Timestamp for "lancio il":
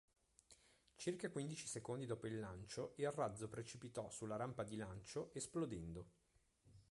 2.39-3.11